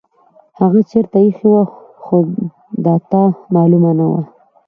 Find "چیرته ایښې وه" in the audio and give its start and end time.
0.89-1.63